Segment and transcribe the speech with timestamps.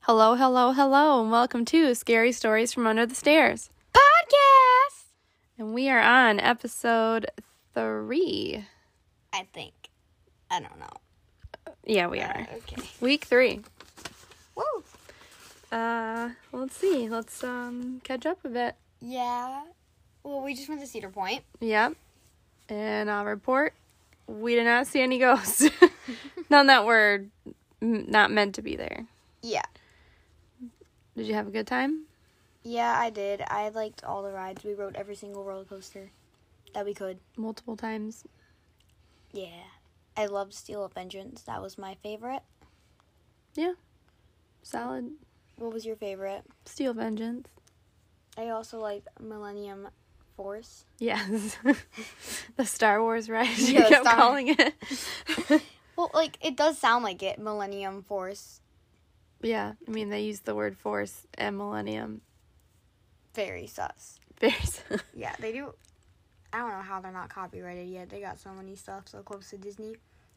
[0.00, 3.70] Hello, hello, hello, and welcome to Scary Stories from Under the Stairs.
[3.94, 5.04] Podcast.
[5.58, 7.26] And we are on episode
[7.74, 8.64] three.
[9.32, 9.72] I think.
[10.50, 11.74] I don't know.
[11.84, 12.46] Yeah, we Uh, are.
[12.58, 12.76] okay.
[13.00, 13.60] Week three.
[14.54, 14.64] Woo.
[15.72, 17.08] Uh, let's see.
[17.08, 18.76] Let's um catch up a bit.
[19.00, 19.62] Yeah.
[20.22, 21.42] Well, we just went to Cedar Point.
[21.60, 21.94] Yep.
[22.68, 23.74] And I'll report.
[24.26, 25.68] We did not see any ghosts.
[26.50, 27.24] None that were
[27.80, 29.06] m- not meant to be there.
[29.42, 29.62] Yeah.
[31.16, 32.04] Did you have a good time?
[32.62, 33.42] Yeah, I did.
[33.48, 34.62] I liked all the rides.
[34.64, 36.10] We rode every single roller coaster
[36.74, 37.18] that we could.
[37.36, 38.24] Multiple times.
[39.32, 39.64] Yeah.
[40.16, 41.42] I loved Steel of Vengeance.
[41.42, 42.42] That was my favorite.
[43.54, 43.72] Yeah.
[44.62, 45.12] Solid.
[45.62, 46.42] What was your favorite?
[46.64, 47.46] Steel Vengeance.
[48.36, 49.86] I also like Millennium
[50.36, 50.84] Force.
[50.98, 51.56] Yes.
[52.56, 53.46] the Star Wars ride.
[53.58, 54.74] you Yeah, kept Star- calling it.
[55.94, 58.60] Well, like it does sound like it, Millennium Force.
[59.42, 59.74] yeah.
[59.86, 62.22] I mean, they use the word force and millennium.
[63.34, 64.18] Very sus.
[64.40, 64.52] Very.
[64.54, 64.82] sus.
[65.14, 65.74] Yeah, they do.
[66.52, 68.08] I don't know how they're not copyrighted yet.
[68.08, 69.94] They got so many stuff so close to Disney.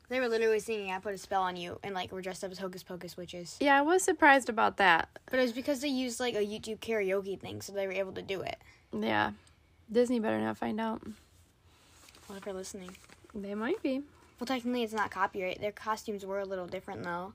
[0.10, 2.52] They were literally singing "I Put a Spell on You" and like were dressed up
[2.52, 3.58] as Hocus Pocus witches.
[3.60, 5.10] yeah, I was surprised about that.
[5.30, 8.14] But it was because they used like a YouTube karaoke thing, so they were able
[8.14, 8.58] to do it.
[8.94, 9.32] Yeah.
[9.92, 11.02] Disney better not find out.
[12.28, 12.96] What if they're listening?
[13.34, 14.02] They might be.
[14.40, 15.62] Well, technically, it's not copyright.
[15.62, 17.34] Their costumes were a little different though,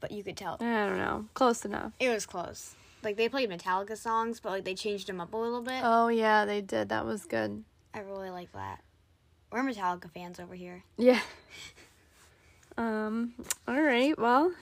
[0.00, 1.26] but you could tell I don't know.
[1.34, 1.92] Close enough.
[2.00, 2.74] it was close.
[3.02, 5.80] Like they played Metallica songs, but like they changed them up a little bit.
[5.82, 6.88] Oh, yeah, they did.
[6.88, 7.62] That was good.
[7.94, 8.80] I really like that.
[9.52, 10.82] We're Metallica fans over here.
[10.96, 11.20] Yeah.
[12.78, 13.34] Um,
[13.66, 14.18] all right.
[14.18, 14.52] Well,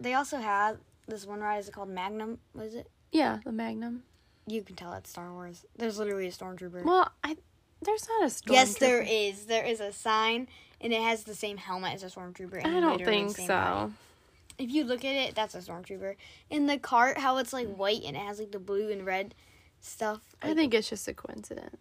[0.00, 1.58] They also had this one ride.
[1.58, 2.38] Is it called Magnum?
[2.54, 2.88] Was it?
[3.12, 4.02] yeah, the Magnum.
[4.46, 5.64] You can tell it's Star Wars.
[5.76, 6.84] There's literally a stormtrooper.
[6.84, 7.36] Well, I
[7.82, 8.52] there's not a stormtrooper.
[8.52, 9.44] yes, there is.
[9.46, 10.48] There is a sign,
[10.80, 12.60] and it has the same helmet as a stormtrooper.
[12.64, 13.92] and I don't think so.
[14.58, 16.16] If you look at it, that's a stormtrooper.
[16.50, 19.34] In the cart, how it's like white and it has like the blue and red
[19.80, 20.20] stuff.
[20.42, 21.76] I think it's just a coincidence.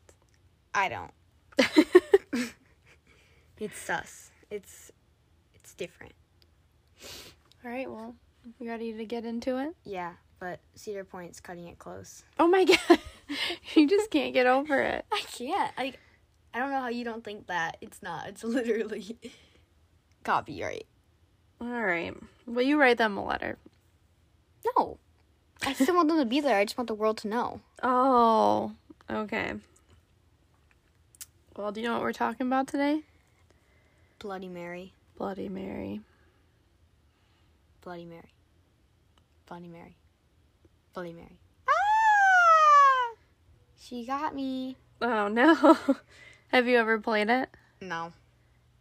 [0.73, 1.11] I don't.
[3.59, 4.29] It's sus.
[4.51, 4.91] It's
[5.77, 6.13] different.
[7.63, 7.89] all right.
[7.89, 8.15] Well,
[8.59, 9.75] you ready to get into it?
[9.83, 12.23] Yeah, but Cedar Point's cutting it close.
[12.39, 12.99] Oh my god,
[13.75, 15.05] you just can't get over it.
[15.11, 15.71] I can't.
[15.77, 15.93] I
[16.53, 17.77] I don't know how you don't think that.
[17.81, 18.27] It's not.
[18.27, 19.17] It's literally
[20.23, 20.85] copyright.
[21.59, 22.15] All right.
[22.45, 23.57] Well, you write them a letter.
[24.77, 24.97] No.
[25.63, 26.57] I still want them to be there.
[26.57, 27.61] I just want the world to know.
[27.81, 28.73] Oh,
[29.09, 29.53] okay.
[31.55, 33.01] Well, do you know what we're talking about today?
[34.19, 34.93] Bloody Mary.
[35.17, 36.01] Bloody Mary.
[37.81, 38.31] Bloody Mary.
[39.47, 39.97] Bloody Mary.
[40.93, 41.39] Bloody Mary.
[41.67, 43.15] Ah!
[43.79, 44.77] She got me.
[45.01, 45.77] Oh no.
[46.49, 47.49] Have you ever played it?
[47.81, 48.13] No.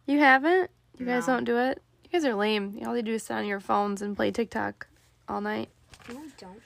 [0.05, 0.69] You haven't?
[0.97, 1.81] You guys don't do it?
[2.03, 2.79] You guys are lame.
[2.85, 4.87] All you do is sit on your phones and play TikTok
[5.27, 5.69] all night.
[6.09, 6.61] No, I don't.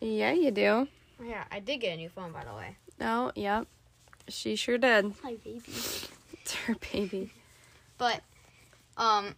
[0.00, 0.88] Yeah, you do.
[1.24, 2.76] Yeah, I did get a new phone, by the way.
[3.00, 3.66] Oh, yep.
[4.28, 5.14] She sure did.
[5.24, 5.62] My baby.
[6.32, 7.32] It's her baby.
[7.98, 8.20] But,
[8.96, 9.34] um,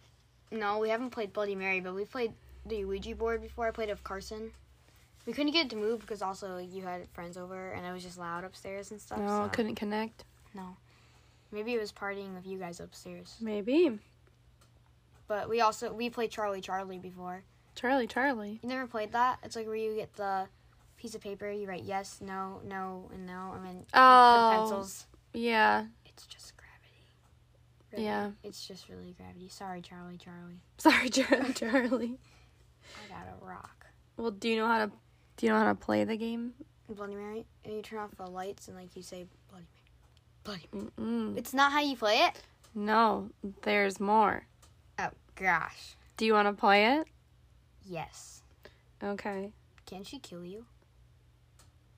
[0.51, 2.33] no, we haven't played Bloody Mary, but we played
[2.65, 3.67] the Ouija board before.
[3.67, 4.51] I played with Carson.
[5.25, 8.03] We couldn't get it to move because also you had friends over and it was
[8.03, 9.19] just loud upstairs and stuff.
[9.19, 10.23] No, so- couldn't connect.
[10.53, 10.75] No.
[11.51, 13.35] Maybe it was partying with you guys upstairs.
[13.41, 13.97] Maybe.
[15.27, 17.43] But we also we played Charlie Charlie before.
[17.75, 18.59] Charlie, Charlie.
[18.63, 19.39] You never played that?
[19.43, 20.47] It's like where you get the
[20.97, 24.51] piece of paper, you write yes, no, no, and no, and then Oh.
[24.57, 25.05] pencils.
[25.33, 25.85] Yeah.
[26.05, 26.53] It's just.
[27.91, 28.05] Really.
[28.05, 28.31] Yeah.
[28.43, 29.49] It's just really gravity.
[29.49, 30.61] Sorry, Charlie Charlie.
[30.77, 32.19] Sorry, Charlie, Charlie.
[32.83, 33.87] I got a rock.
[34.17, 34.91] Well, do you know how to
[35.37, 36.53] do you know how to play the game?
[36.89, 39.65] Bloody Mary, and you turn off the lights and like you say Bloody
[40.45, 40.59] Mary.
[40.71, 41.37] Bloody Mm-mm.
[41.37, 42.41] It's not how you play it?
[42.75, 43.29] No,
[43.63, 44.45] there's more.
[44.97, 45.95] Oh gosh.
[46.17, 47.07] Do you want to play it?
[47.85, 48.41] Yes.
[49.03, 49.51] Okay.
[49.85, 50.65] Can she kill you?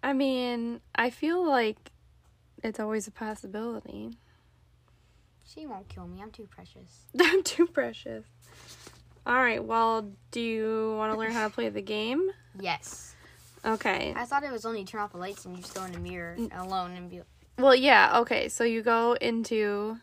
[0.03, 1.91] I mean, I feel like
[2.63, 4.11] it's always a possibility.
[5.53, 6.21] She won't kill me.
[6.21, 7.07] I'm too precious.
[7.19, 8.25] I'm too precious.
[9.25, 9.63] All right.
[9.63, 12.29] Well, do you want to learn how to play the game?
[12.59, 13.15] Yes.
[13.65, 14.13] Okay.
[14.15, 15.99] I thought it was only turn off the lights and you just go in the
[15.99, 17.21] mirror alone and be
[17.59, 18.19] Well, yeah.
[18.21, 18.49] Okay.
[18.49, 19.97] So you go into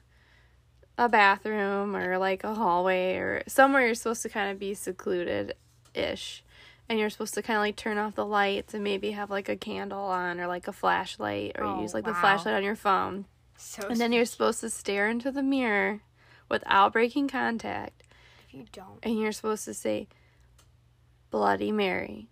[0.97, 5.55] a bathroom or like a hallway or somewhere you're supposed to kind of be secluded
[5.95, 6.45] ish.
[6.89, 9.49] And you're supposed to kind of like turn off the lights and maybe have like
[9.49, 12.77] a candle on or like a flashlight or Oh, use like the flashlight on your
[12.77, 13.27] phone.
[13.59, 13.87] So.
[13.89, 16.01] And then you're supposed to stare into the mirror
[16.49, 18.03] without breaking contact.
[18.49, 20.09] if you don't, And you're supposed to say,
[21.31, 22.29] Bloody Mary.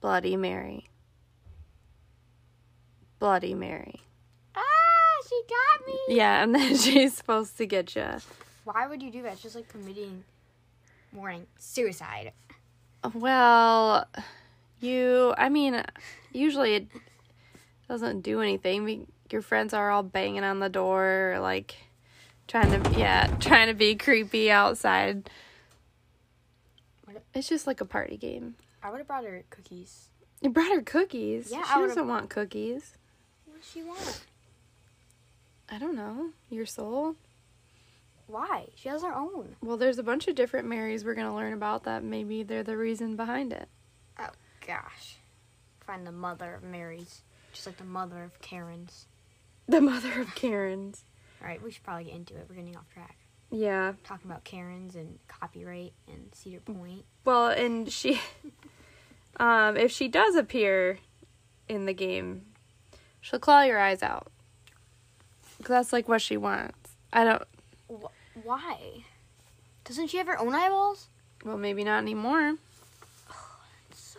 [0.00, 0.88] Bloody Mary.
[3.18, 4.02] Bloody Mary.
[4.54, 4.62] Ah,
[5.28, 5.98] she got me.
[6.16, 8.06] Yeah, and then she's supposed to get you.
[8.64, 9.32] Why would you do that?
[9.34, 10.24] It's just like committing
[11.12, 12.32] morning suicide.
[13.14, 14.06] Well,
[14.80, 15.82] you, I mean,
[16.32, 16.86] usually it
[17.88, 19.06] doesn't do anything.
[19.32, 21.74] Your friends are all banging on the door, like
[22.46, 25.30] trying to, yeah, trying to be creepy outside.
[27.34, 28.56] It's just like a party game.
[28.82, 30.08] I would have brought her cookies.
[30.40, 31.50] You brought her cookies.
[31.50, 32.96] Yeah, she I doesn't want cookies.
[33.46, 34.24] What does she want?
[35.70, 36.30] I don't know.
[36.50, 37.16] Your soul?
[38.26, 38.66] Why?
[38.74, 39.56] She has her own.
[39.62, 42.62] Well, there's a bunch of different Marys we're going to learn about that maybe they're
[42.62, 43.68] the reason behind it.
[44.18, 44.30] Oh
[44.66, 45.16] gosh.
[45.86, 47.22] Find the mother of Mary's.
[47.52, 49.06] Just like the mother of Karen's.
[49.68, 51.04] The mother of Karens.
[51.40, 52.46] Alright, we should probably get into it.
[52.48, 53.16] We're getting off track.
[53.50, 53.92] Yeah.
[54.04, 57.04] Talking about Karen's and copyright and Cedar Point.
[57.24, 58.20] Well, and she,
[59.38, 60.98] um, if she does appear
[61.68, 62.46] in the game,
[63.20, 64.28] she'll claw your eyes out.
[65.58, 66.96] 'Cause that's like what she wants.
[67.12, 67.42] I don't.
[67.88, 69.04] Wh- why?
[69.84, 71.08] Doesn't she have her own eyeballs?
[71.44, 72.56] Well, maybe not anymore.
[73.92, 74.18] So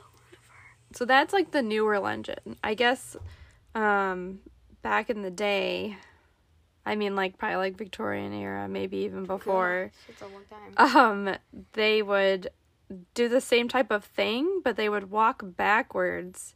[0.93, 2.57] So that's like the newer legend.
[2.63, 3.17] I guess,
[3.75, 4.39] um,
[4.83, 5.97] back in the day,
[6.85, 9.91] I mean, like probably like Victorian era, maybe even before.
[10.07, 10.95] It's a long time.
[10.95, 11.35] um
[11.73, 12.49] they would
[13.15, 16.53] do the same type of thing but they would walk backwards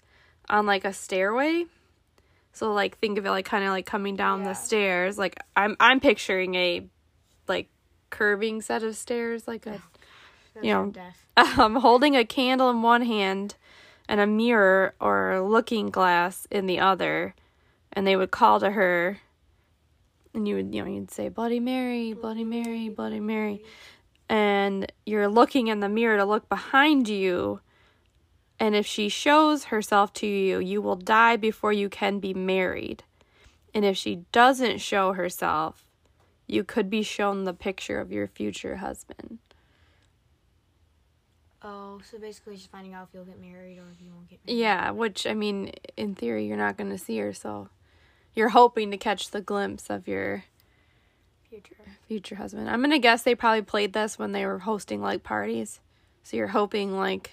[0.49, 1.65] on like a stairway
[2.53, 4.49] so like think of it like kind of like coming down Yeah.
[4.49, 6.85] the stairs like i'm i'm picturing a
[7.47, 7.69] like
[8.11, 9.81] curving set of stairs like a
[10.53, 10.93] Those you know,
[11.57, 13.55] um holding a candle in one hand
[14.07, 17.33] and a mirror or a looking glass in the other
[17.97, 19.17] and they would call to her
[20.35, 23.63] and you would you know you'd say bloody mary bloody mary bloody mary
[24.29, 27.59] and you're looking in the mirror to look behind you
[28.59, 33.03] and if she shows herself to you you will die before you can be married
[33.73, 35.89] and if she doesn't show herself
[36.45, 39.39] you could be shown the picture of your future husband
[41.63, 44.39] Oh, so basically she's finding out if you'll get married or if you won't get
[44.45, 44.59] married.
[44.59, 47.67] Yeah, which I mean, in theory, you're not going to see her, so
[48.37, 50.43] you're hoping to catch the glimpse of your
[51.49, 51.75] Future.
[52.07, 52.69] future husband.
[52.69, 55.79] I'm going to guess they probably played this when they were hosting like parties.
[56.23, 57.31] So you're hoping like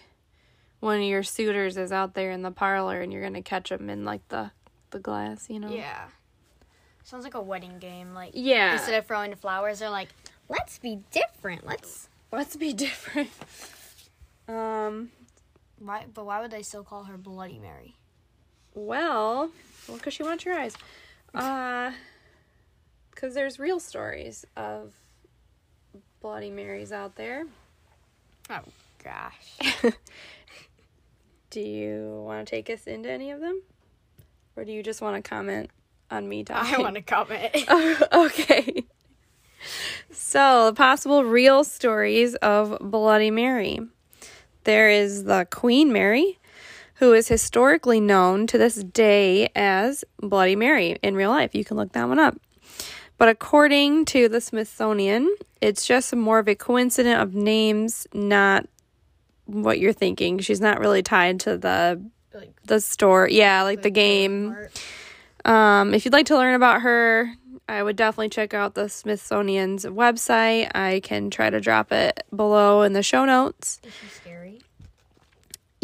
[0.80, 3.68] one of your suitors is out there in the parlor and you're going to catch
[3.70, 4.50] them in like the
[4.90, 5.68] the glass, you know.
[5.70, 6.04] Yeah.
[7.02, 8.14] Sounds like a wedding game.
[8.14, 8.74] Like Yeah.
[8.74, 10.08] instead of throwing the flowers, they're like,
[10.48, 11.66] let's be different.
[11.66, 12.08] Let's.
[12.32, 13.30] Let's be different.
[14.48, 15.10] Um,
[15.78, 16.04] Why?
[16.12, 17.96] But why would they still call her Bloody Mary?
[18.74, 19.50] Well,
[19.88, 20.76] well cuz she wants your eyes.
[21.34, 21.92] Uh
[23.14, 24.94] cuz there's real stories of
[26.20, 27.46] bloody marys out there.
[28.50, 28.60] Oh
[29.02, 29.58] gosh.
[31.50, 33.62] Do you want to take us into any of them?
[34.56, 35.70] Or do you just want to comment
[36.10, 36.74] on me talking?
[36.74, 37.54] I want to comment.
[38.12, 38.84] okay.
[40.10, 43.80] So, possible real stories of Bloody Mary.
[44.64, 46.38] There is the Queen Mary,
[46.96, 51.54] who is historically known to this day as Bloody Mary in real life.
[51.54, 52.36] You can look that one up.
[53.18, 58.66] But according to the Smithsonian, it's just more of a coincidence of names, not
[59.46, 60.38] what you're thinking.
[60.38, 62.02] She's not really tied to the
[62.32, 63.28] like the store.
[63.28, 64.56] Yeah, like the game.
[65.44, 67.32] Um, if you'd like to learn about her,
[67.68, 70.70] I would definitely check out the Smithsonian's website.
[70.74, 73.80] I can try to drop it below in the show notes.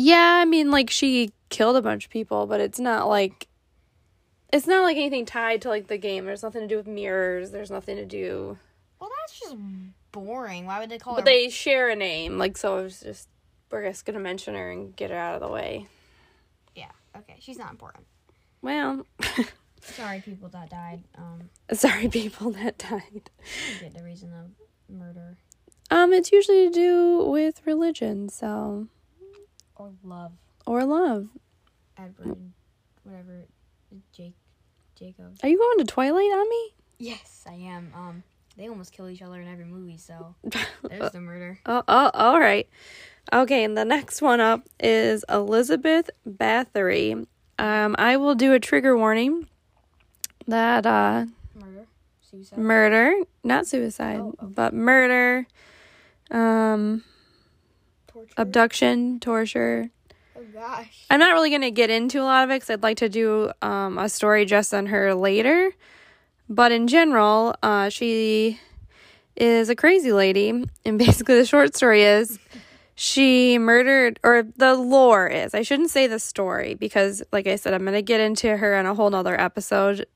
[0.01, 0.19] Is she scary?
[0.19, 3.47] Yeah, I mean, like she killed a bunch of people, but it's not like
[4.53, 6.25] it's not like anything tied to like the game.
[6.27, 7.51] There's nothing to do with mirrors.
[7.51, 8.59] There's nothing to do.
[9.01, 9.57] Well, that's just
[10.13, 10.67] boring.
[10.67, 11.25] Why would they call But her?
[11.27, 12.79] they share a name, like so.
[12.79, 13.29] It's just
[13.71, 15.87] we're just gonna mention her and get her out of the way.
[16.75, 16.91] Yeah.
[17.17, 17.37] Okay.
[17.41, 18.07] She's not important.
[18.63, 19.07] Well,
[19.81, 21.05] Sorry, people that died.
[21.17, 23.31] Um, sorry, people that died.
[23.81, 24.51] Get the reason of
[24.95, 25.39] murder
[25.91, 28.89] Um, it's usually to do with religion, so
[29.81, 30.33] or love.
[30.67, 31.29] or love.
[31.97, 32.37] Edward,
[33.05, 33.45] whatever.
[34.13, 34.35] Jake,
[34.97, 35.37] Jacob.
[35.43, 36.75] Are you going to Twilight on me?
[36.99, 37.93] Yes, I am.
[37.97, 38.23] Um,
[38.57, 40.35] they almost kill each other in every movie, so
[40.89, 41.59] there's the murder.
[41.67, 42.69] Oh, oh, all right.
[43.33, 47.27] Okay, and the next one up is Elizabeth Bathory.
[47.59, 49.47] Um, I will do a trigger warning
[50.47, 51.87] that uh, Murder,
[52.23, 52.59] suicide.
[52.59, 54.53] murder, not suicide, Oh, okay.
[54.55, 55.47] but murder,
[56.31, 57.05] um,
[58.21, 58.35] Torture.
[58.37, 59.91] abduction, torture.
[60.37, 61.05] oh gosh.
[61.11, 63.09] I'm not really going to get into a lot of it because I'd like to
[63.09, 65.73] do um, a story just on her later.
[66.49, 68.59] But in general, uh, she
[69.37, 70.51] is a crazy lady.
[70.85, 72.39] And basically, the short story is
[72.95, 77.73] she murdered, or the lore is, I shouldn't say the story because, like I said,
[77.73, 80.07] I'm going to get into her in a whole nother episode.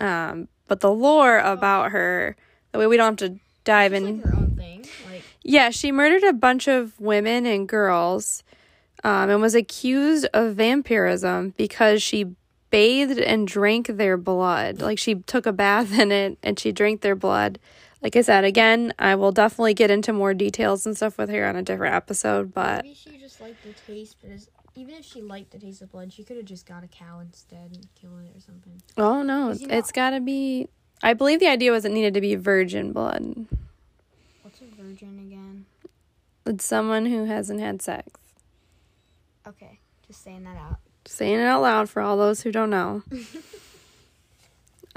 [0.00, 2.36] Um, but the lore about her,
[2.72, 4.16] the way we don't have to dive It's in.
[4.22, 4.86] like her own thing.
[5.10, 8.42] Like Yeah, she murdered a bunch of women and girls
[9.04, 12.34] um, and was accused of vampirism because she
[12.70, 14.80] bathed and drank their blood.
[14.80, 17.58] Like she took a bath in it and she drank their blood.
[18.02, 21.46] Like I said, again, I will definitely get into more details and stuff with her
[21.46, 24.30] on a different episode, but Maybe she just liked the taste, but
[24.76, 27.18] even if she liked the taste of blood, she could have just got a cow
[27.18, 28.80] instead and killed it or something.
[28.96, 30.68] oh no, it's got to be.
[31.02, 33.46] I believe the idea was it needed to be virgin blood.
[34.88, 35.66] Virgin again?
[36.46, 38.08] It's someone who hasn't had sex.
[39.46, 40.78] Okay, just saying that out.
[41.04, 43.02] saying it out loud for all those who don't know.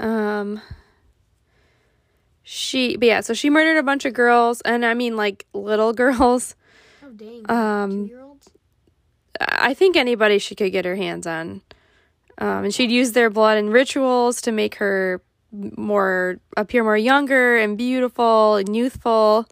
[0.00, 0.60] um
[2.42, 5.92] she but yeah, so she murdered a bunch of girls and I mean like little
[6.02, 6.54] girls.
[7.04, 7.50] Oh dang!
[7.50, 8.48] Um, two year olds.
[9.40, 11.62] I think anybody she could get her hands on.
[12.38, 15.20] Um and she'd use their blood in rituals to make her
[15.52, 19.46] more appear more younger and beautiful and youthful.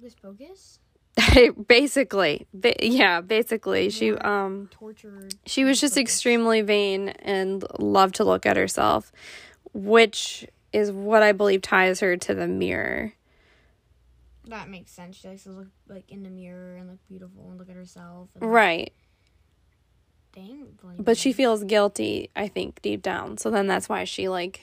[0.00, 0.78] Hocus pocus.
[1.66, 5.34] basically, ba- yeah, basically she um Tortured.
[5.46, 9.12] She was just extremely vain and loved to look at herself,
[9.72, 13.12] which is what I believe ties her to the mirror.
[14.46, 15.16] That makes sense.
[15.16, 18.28] She likes to look like in the mirror and look beautiful and look at herself.
[18.34, 18.92] And, Right.
[20.32, 20.78] Dang.
[20.80, 23.36] Bloody But she feels guilty, I think, deep down.
[23.38, 24.60] So then that's why she like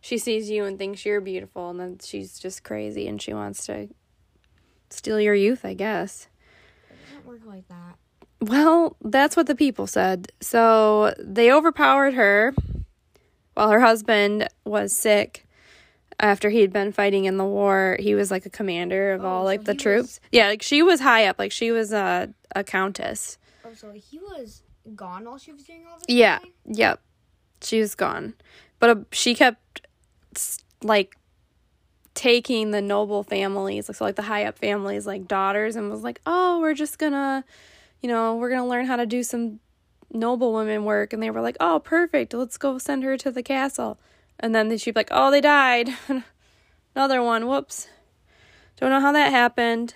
[0.00, 3.66] she sees you and thinks you're beautiful and then she's just crazy and she wants
[3.66, 3.88] to
[4.90, 6.28] steal your youth, I guess.
[6.90, 7.96] It doesn't work like that.
[8.40, 10.32] Well, that's what the people said.
[10.40, 12.54] So they overpowered her
[13.54, 15.46] while her husband was sick
[16.18, 17.96] after he'd been fighting in the war.
[18.00, 20.20] He was like a commander of Oh, all so like the he was- troops.
[20.32, 23.38] Yeah, like she was high up, like she was a a countess.
[23.64, 24.62] Oh, so he was
[24.96, 26.06] gone while she was doing all this.
[26.08, 26.38] Yeah.
[26.66, 27.00] Yep.
[27.62, 28.34] She was gone.
[28.78, 29.86] But uh, she kept
[30.82, 31.16] like
[32.14, 36.20] taking the noble families, so like the high up families, like daughters, and was like,
[36.26, 37.44] "Oh, we're just gonna,
[38.00, 39.60] you know, we're gonna learn how to do some
[40.12, 42.34] noble women work." And they were like, "Oh, perfect.
[42.34, 43.98] Let's go send her to the castle."
[44.38, 45.90] And then she'd be like, "Oh, they died.
[46.94, 47.46] Another one.
[47.46, 47.88] Whoops.
[48.76, 49.94] Don't know how that happened."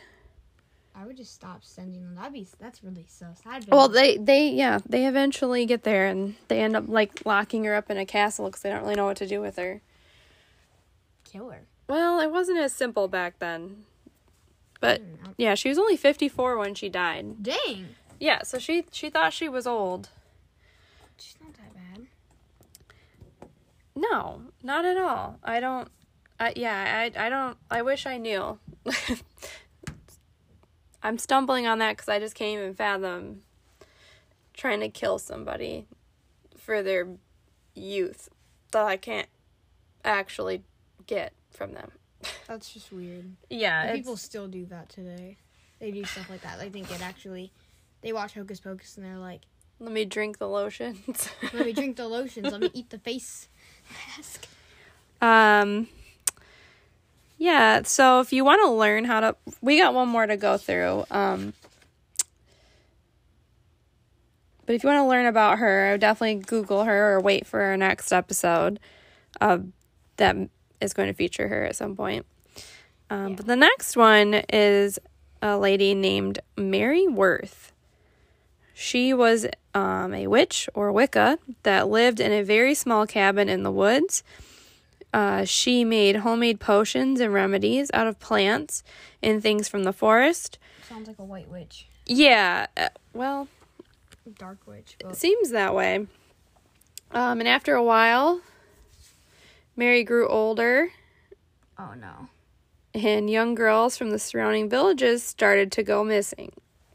[0.96, 2.14] I would just stop sending them.
[2.14, 3.40] That'd be that's really sus.
[3.44, 7.64] I'd Well, they they yeah they eventually get there and they end up like locking
[7.64, 9.82] her up in a castle because they don't really know what to do with her.
[11.24, 11.66] kill her.
[11.88, 13.84] Well, it wasn't as simple back then,
[14.80, 17.42] but Mm, yeah, she was only fifty four when she died.
[17.42, 17.88] Dang.
[18.18, 20.08] Yeah, so she she thought she was old.
[21.18, 22.06] She's not that bad.
[23.94, 25.38] No, not at all.
[25.44, 25.88] I don't.
[26.40, 27.56] I yeah, I I don't.
[27.70, 28.58] I wish I knew.
[31.02, 33.42] I'm stumbling on that because I just can't even fathom
[34.54, 35.86] trying to kill somebody
[36.56, 37.08] for their
[37.74, 38.30] youth
[38.70, 39.28] that I can't
[40.02, 40.62] actually
[41.06, 41.90] get from them.
[42.46, 43.36] That's just weird.
[43.50, 45.36] Yeah, people still do that today.
[45.78, 46.58] They do stuff like that.
[46.58, 47.52] They think it actually.
[48.02, 49.42] They watch Hocus Pocus and they're like,
[49.80, 51.28] let me drink the lotions.
[51.52, 52.50] "Let me drink the lotions.
[52.50, 53.48] Let me eat the face
[54.16, 54.46] mask."
[55.20, 55.88] Um
[57.38, 60.56] yeah, so if you want to learn how to we got one more to go
[60.56, 61.04] through.
[61.10, 61.54] Um
[64.66, 67.46] but if you want to learn about her, I would definitely Google her or wait
[67.46, 68.80] for our next episode.
[69.40, 69.58] Uh,
[70.16, 70.36] that
[70.80, 72.26] is going to feature her at some point.
[73.10, 73.34] Um, Yeah.
[73.36, 74.98] But the next one is
[75.42, 77.72] a lady named Mary Worth.
[78.74, 83.62] She was um, a witch or Wicca that lived in a very small cabin in
[83.62, 84.24] the woods.
[85.12, 88.82] Uh, she made homemade potions and remedies out of plants
[89.22, 90.58] and things from the forest.
[90.88, 93.46] Sounds like a white witch, Yeah, uh, well,
[94.38, 94.96] dark witch.
[94.98, 96.06] it seems that way.
[97.12, 98.40] Um, and after a while,
[99.76, 100.90] Mary grew older,
[101.78, 102.28] oh no.
[102.94, 106.52] and young girls from the surrounding villages started to go missing.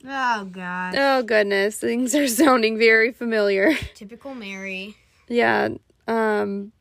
[0.07, 0.95] Oh god.
[0.97, 3.73] Oh, goodness, things are sounding very familiar.
[3.95, 4.95] Typical Mary.
[5.27, 5.69] yeah.
[6.07, 6.71] Um,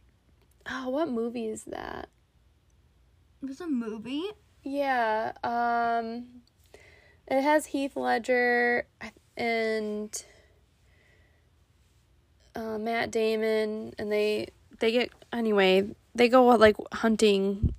[0.70, 2.08] oh, what movie is that?
[3.42, 4.24] It was a movie.
[4.62, 6.26] Yeah, um
[7.26, 8.86] it has Heath Ledger
[9.36, 10.24] and
[12.56, 17.74] uh, Matt Damon and they they get anyway, they go uh, like hunting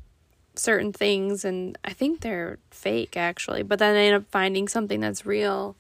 [0.56, 5.00] certain things and I think they're fake actually, but then they end up finding something
[5.00, 5.76] that's real.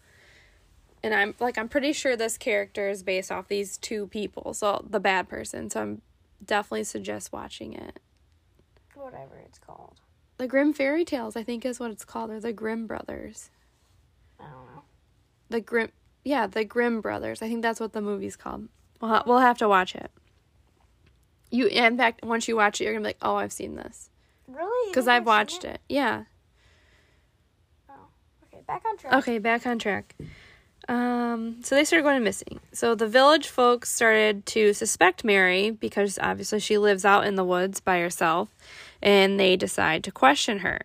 [1.03, 4.85] And I'm like I'm pretty sure this character is based off these two people, so
[4.89, 5.69] the bad person.
[5.69, 6.01] So I'm
[6.45, 7.99] definitely suggest watching it.
[8.95, 10.01] Whatever it's called.
[10.37, 12.29] The Grimm Fairy Tales, I think, is what it's called.
[12.31, 13.49] They're the Grimm brothers.
[14.39, 14.83] I don't know.
[15.49, 15.91] The Grimm
[16.23, 17.41] Yeah, the Grimm brothers.
[17.41, 18.67] I think that's what the movie's called.
[19.01, 20.11] We'll ha- we'll have to watch it.
[21.51, 24.09] You in fact, once you watch it, you're gonna be like, oh, I've seen this
[24.47, 24.91] Really?
[24.91, 25.81] because I've watched it.
[25.89, 26.23] Yeah.
[28.43, 29.13] Okay, back on track.
[29.13, 30.15] Okay, back on track.
[30.87, 32.59] Um, so they started going missing.
[32.73, 37.43] So the village folks started to suspect Mary because obviously she lives out in the
[37.43, 38.49] woods by herself,
[39.01, 40.79] and they decide to question her.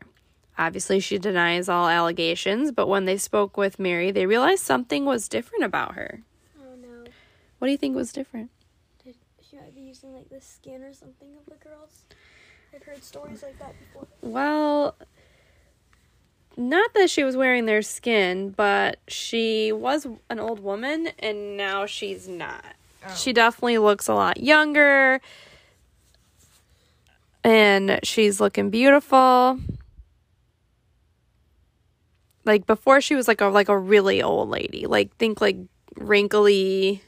[0.59, 5.27] Obviously, she denies all allegations, but when they spoke with Mary, they realized something was
[5.29, 6.21] different about her.
[6.61, 7.05] Oh no.
[7.59, 8.51] What do you think was different?
[9.65, 12.05] Did she might be using like the skin or something of the girls?
[12.75, 14.07] I've heard stories like that before.
[14.21, 14.97] Well,
[16.57, 21.87] not that she was wearing their skin, but she was an old woman and now
[21.87, 22.65] she's not.
[23.07, 23.15] Oh.
[23.15, 25.21] She definitely looks a lot younger
[27.43, 29.59] and she's looking beautiful.
[32.45, 34.87] Like before she was like a like a really old lady.
[34.87, 35.57] Like think like
[35.97, 37.03] wrinkly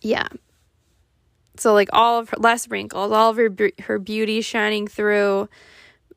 [0.00, 0.28] Yeah.
[1.56, 3.50] So like all of her less wrinkles, all of her
[3.80, 5.48] her beauty shining through.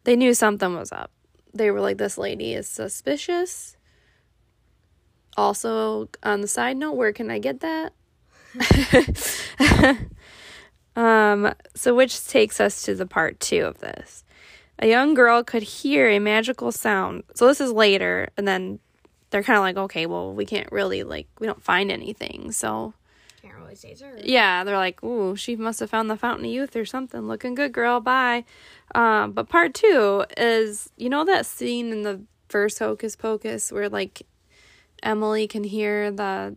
[0.04, 1.12] They knew something was up.
[1.54, 3.76] They were like, "This lady is suspicious."
[5.38, 7.94] Also, on the side note, where can I get that?
[10.96, 14.24] um, so which takes us to the part two of this.
[14.80, 17.24] A young girl could hear a magical sound.
[17.36, 18.80] So this is later, and then
[19.30, 22.94] they're kind of like, okay, well, we can't really like we don't find anything, so
[23.56, 24.20] Really her.
[24.24, 27.28] yeah, they're like, ooh, she must have found the fountain of youth or something.
[27.28, 28.00] Looking good, girl.
[28.00, 28.46] Bye.
[28.94, 33.90] Um, but part two is, you know, that scene in the first Hocus Pocus where
[33.90, 34.24] like
[35.04, 36.56] Emily can hear the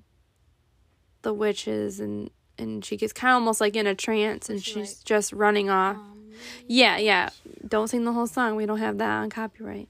[1.22, 4.74] the witches and and she gets kind of almost like in a trance and She's
[4.74, 5.96] she's just running off.
[5.96, 6.32] Um,
[6.66, 7.30] Yeah, yeah.
[7.66, 8.56] Don't sing the whole song.
[8.56, 9.88] We don't have that on copyright.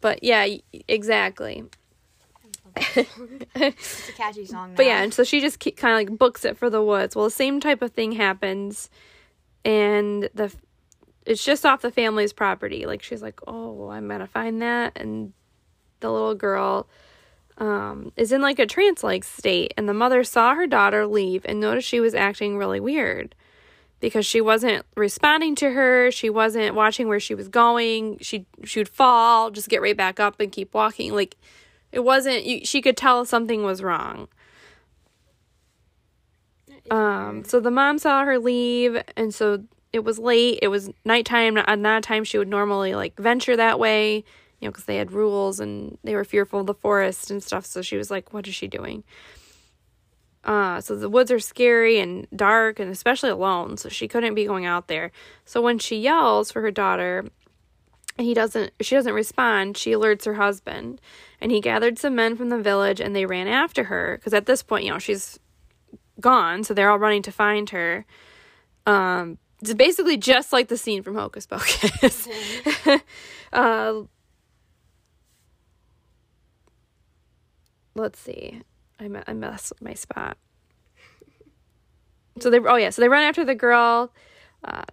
[0.00, 0.46] But yeah,
[0.88, 1.64] exactly.
[2.76, 4.74] It's a catchy song.
[4.76, 7.16] But yeah, and so she just kind of like books it for the woods.
[7.16, 8.90] Well, the same type of thing happens,
[9.64, 10.52] and the
[11.24, 12.86] it's just off the family's property.
[12.86, 15.32] Like she's like, "Oh, I'm gonna find that," and
[16.00, 16.88] the little girl
[17.58, 21.60] um, is in like a trance-like state, and the mother saw her daughter leave and
[21.60, 23.34] noticed she was acting really weird
[24.00, 26.10] because she wasn't responding to her.
[26.10, 28.18] She wasn't watching where she was going.
[28.20, 31.14] She she would fall, just get right back up and keep walking.
[31.14, 31.36] Like
[31.92, 32.44] it wasn't.
[32.44, 34.28] You, she could tell something was wrong.
[36.90, 37.44] Um.
[37.44, 40.60] So the mom saw her leave, and so it was late.
[40.62, 41.54] It was nighttime.
[41.54, 44.24] Not, not a time she would normally like venture that way.
[44.60, 47.66] You know, because they had rules and they were fearful of the forest and stuff.
[47.66, 49.04] So she was like, "What is she doing?"
[50.46, 54.46] Uh, so the woods are scary and dark and especially alone, so she couldn't be
[54.46, 55.10] going out there.
[55.44, 57.26] So when she yells for her daughter
[58.16, 61.00] and he doesn't she doesn't respond, she alerts her husband.
[61.40, 64.46] And he gathered some men from the village and they ran after her because at
[64.46, 65.38] this point, you know, she's
[66.20, 68.04] gone, so they're all running to find her.
[68.86, 72.28] Um it's basically just like the scene from Hocus Pocus.
[73.52, 74.02] uh
[77.94, 78.62] let's see.
[79.00, 80.38] I I messed my spot.
[82.40, 84.12] So they oh yeah, so they run after the girl.
[84.62, 84.84] Uh,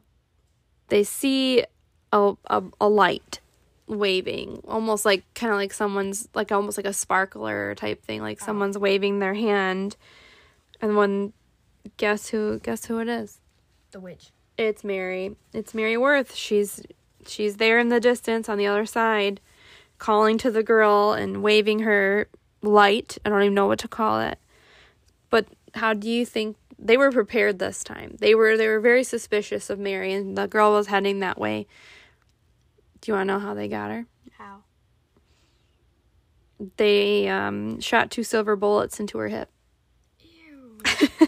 [0.88, 1.64] they see
[2.12, 3.40] a, a a light
[3.88, 8.40] waving, almost like kind of like someone's like almost like a sparkler type thing, like
[8.42, 8.46] oh.
[8.46, 9.96] someone's waving their hand.
[10.82, 11.34] And when
[11.98, 13.40] guess who guess who it is?
[13.94, 14.32] the witch.
[14.58, 15.36] It's Mary.
[15.54, 16.36] It's Mary Worth.
[16.36, 16.82] She's
[17.26, 19.40] she's there in the distance on the other side,
[19.98, 22.28] calling to the girl and waving her
[22.62, 23.18] light.
[23.24, 24.38] I don't even know what to call it.
[25.30, 28.18] But how do you think they were prepared this time?
[28.20, 31.68] They were they were very suspicious of Mary and the girl was heading that way.
[33.04, 34.06] Do you want to know how they got her?
[34.38, 34.64] How?
[36.78, 39.50] They um, shot two silver bullets into her hip.
[40.22, 40.80] Ew.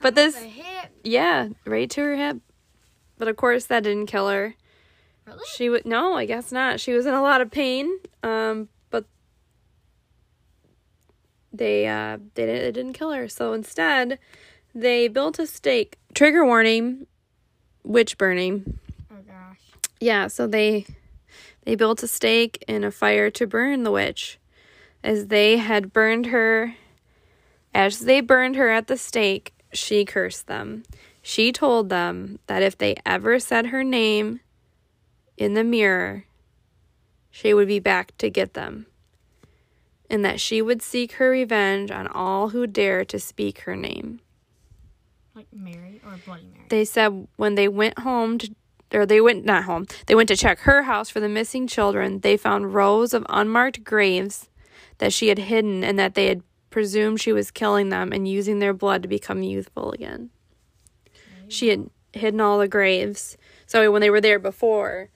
[0.00, 0.90] But this, hip.
[1.04, 2.38] yeah, right to her hip.
[3.18, 4.56] But of course, that didn't kill her.
[5.28, 5.44] Really?
[5.54, 6.80] She would no, I guess not.
[6.80, 7.88] She was in a lot of pain.
[8.24, 9.04] Um, but
[11.52, 13.28] they uh they didn't it didn't kill her.
[13.28, 14.18] So instead,
[14.74, 15.98] they built a stake.
[16.14, 17.06] Trigger warning,
[17.84, 18.80] witch burning.
[20.02, 20.84] Yeah, so they
[21.62, 24.40] they built a stake and a fire to burn the witch.
[25.04, 26.74] As they had burned her
[27.72, 30.82] as they burned her at the stake, she cursed them.
[31.22, 34.40] She told them that if they ever said her name
[35.36, 36.24] in the mirror,
[37.30, 38.86] she would be back to get them.
[40.10, 44.20] And that she would seek her revenge on all who dare to speak her name.
[45.36, 46.66] Like Mary or Bloody Mary.
[46.70, 48.52] They said when they went home to
[48.94, 49.86] or they went not home.
[50.06, 52.20] They went to check her house for the missing children.
[52.20, 54.48] They found rows of unmarked graves
[54.98, 58.58] that she had hidden and that they had presumed she was killing them and using
[58.58, 60.30] their blood to become youthful again.
[61.48, 63.36] She had hidden all the graves.
[63.66, 65.10] So when they were there before,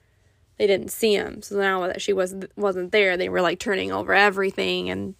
[0.58, 1.42] they didn't see them.
[1.42, 5.14] So now that she wasn't wasn't there, they were like turning over everything and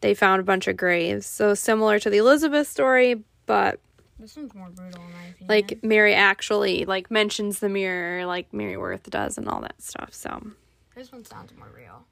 [0.00, 1.26] they found a bunch of graves.
[1.26, 3.80] So similar to the Elizabeth story, but
[4.18, 5.48] This one's more brutal, in my opinion.
[5.48, 10.14] like Mary actually like mentions the mirror like Mary Worth does and all that stuff.
[10.14, 10.52] So
[10.94, 12.06] this one sounds more real.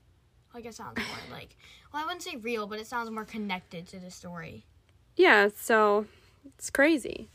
[0.53, 1.57] Like it sounds more like
[1.93, 4.67] well, I wouldn't say real, but it sounds more connected to the story.
[5.17, 6.07] yeah, so
[6.59, 7.31] it's crazy.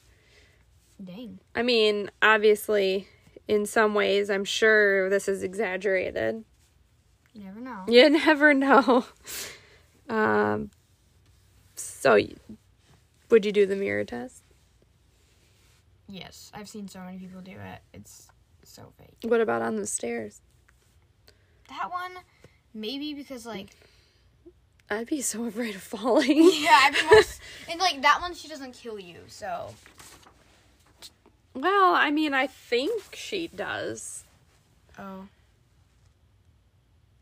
[1.03, 1.39] Dang.
[1.55, 3.07] I mean, obviously,
[3.47, 6.43] in some ways, I'm sure this is exaggerated.
[7.33, 7.85] You never know.
[7.87, 9.05] You never know.
[10.09, 10.71] Um,
[11.75, 12.19] so,
[13.29, 14.38] would you do the mirror test?
[16.09, 17.81] Yes, I've seen so many people do it.
[17.93, 18.27] It's
[18.63, 19.15] so fake.
[19.29, 20.41] What about on the stairs?
[21.69, 22.23] That one,
[22.73, 23.67] maybe because like
[24.89, 26.37] I'd be so afraid of falling.
[26.59, 29.75] yeah, I've been most, and like that one she doesn't kill you, so
[31.53, 34.23] well, I mean, I think she does.
[34.97, 35.27] oh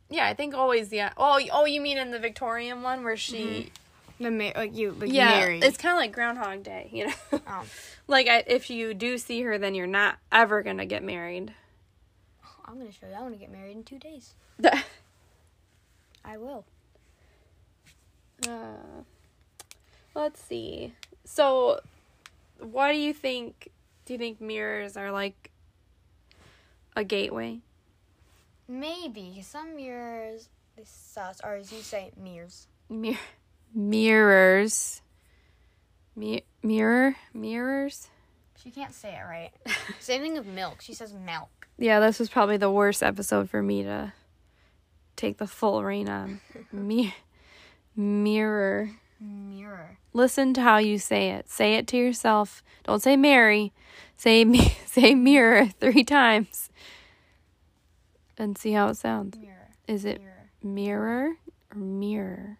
[0.10, 0.93] Yeah, I think always.
[0.93, 1.12] Yeah.
[1.17, 3.43] Oh, oh, you mean in the Victorian one where she?
[3.43, 3.67] Mm-hmm.
[4.19, 5.60] The ma- like you like Yeah, Mary.
[5.60, 7.13] it's kind of like Groundhog Day, you know.
[7.47, 7.65] Oh.
[8.08, 11.53] like I, if you do see her, then you're not ever gonna get married.
[12.65, 13.13] I'm gonna show you.
[13.13, 14.34] I want to get married in two days.
[16.25, 16.65] I will.
[18.47, 19.03] Uh,
[20.13, 20.93] let's see.
[21.23, 21.80] So,
[22.60, 23.69] what do you think?
[24.06, 25.51] Do you think mirrors are like
[26.95, 27.60] a gateway?
[28.67, 32.67] Maybe some mirrors they sus, or as you say, mirrors.
[32.89, 33.17] Mir-
[33.73, 35.01] mirrors.
[36.15, 37.15] Mi- mirror?
[37.34, 38.10] Mirrors?
[38.62, 39.51] She can't say it right.
[39.99, 40.82] Same thing with milk.
[40.82, 41.67] She says milk.
[41.77, 44.13] Yeah, this was probably the worst episode for me to
[45.15, 46.41] take the full reign on.
[46.71, 47.13] Mi-
[47.95, 48.91] mirror.
[49.19, 49.97] Mirror.
[50.13, 51.49] Listen to how you say it.
[51.49, 52.63] Say it to yourself.
[52.84, 53.73] Don't say Mary.
[54.15, 54.75] Say me.
[54.88, 56.71] Say mirror three times,
[58.36, 59.38] and see how it sounds.
[59.38, 59.69] Mirror.
[59.88, 60.49] Is it Mirror.
[60.63, 61.34] mirror
[61.71, 62.58] or mirror?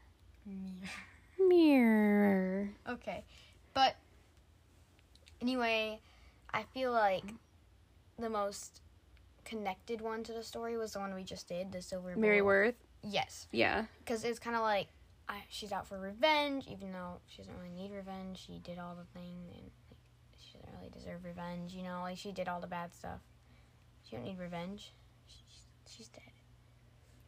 [0.48, 1.50] Mirror.
[1.50, 2.70] Mirror.
[2.90, 3.24] Okay,
[3.74, 3.96] but
[5.42, 6.00] anyway,
[6.54, 7.24] I feel like
[8.18, 8.82] the most
[9.46, 12.16] connected one to the story was the one we just did, the silver.
[12.16, 12.48] Mary Bowl.
[12.48, 12.76] Worth.
[13.04, 13.86] Yes, Yeah.
[14.00, 14.88] because it's kind of like
[15.30, 18.44] I, she's out for revenge, even though she doesn't really need revenge.
[18.46, 21.74] She did all the thing, and like, she doesn't really deserve revenge.
[21.74, 23.20] You know, like she did all the bad stuff.
[24.04, 24.94] She don't need revenge.
[25.28, 26.24] She's, she's dead.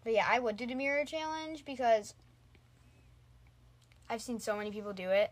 [0.04, 2.14] But yeah, I would do the mirror challenge because
[4.10, 5.32] I've seen so many people do it,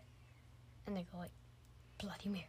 [0.85, 1.31] and they go like,
[1.99, 2.47] "Bloody Mary."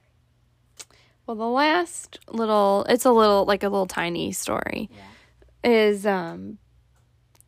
[1.27, 4.89] Well, the last little, it's a little, like a little tiny story,
[5.65, 6.59] is um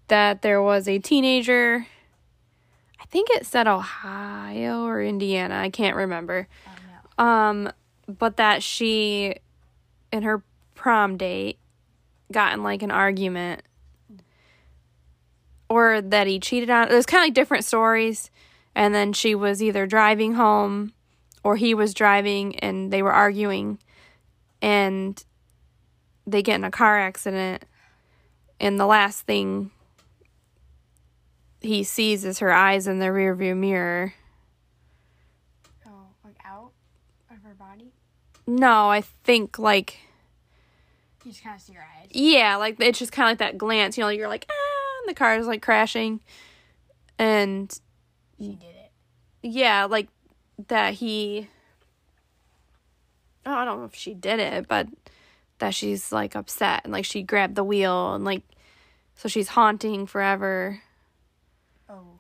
[0.09, 1.87] that there was a teenager,
[3.01, 6.49] I think it said Ohio or Indiana, I can't remember.
[6.67, 6.71] Oh
[7.19, 7.25] no.
[7.25, 7.73] Um,
[8.07, 9.37] but that she,
[10.13, 10.43] in her
[10.75, 11.59] prom date,
[12.33, 13.63] got in like an argument,
[15.69, 16.91] or that he cheated on.
[16.91, 18.31] It was kind of like different stories,
[18.75, 20.93] and then she was either driving home,
[21.43, 23.79] or he was driving, and they were arguing,
[24.63, 25.23] and
[26.27, 27.65] they get in a car accident,
[28.61, 29.71] and the last thing
[31.63, 34.15] he sees is her eyes in the rearview mirror.
[35.87, 36.73] Oh, like out
[37.31, 37.93] of her body.
[38.47, 39.99] No, I think like
[41.25, 42.09] You just kind of see her eyes.
[42.11, 45.11] yeah, like it's just kind of like that glance, you know, you're like ah, and
[45.11, 46.21] the car is like crashing,
[47.19, 47.79] and
[48.41, 48.91] She did it.
[49.43, 50.09] yeah, like
[50.69, 51.49] that he.
[53.45, 54.89] Oh, I don't know if she did it, but
[55.59, 58.43] that she's like upset and like she grabbed the wheel and like,
[59.15, 60.81] so she's haunting forever.
[61.89, 62.19] Oh.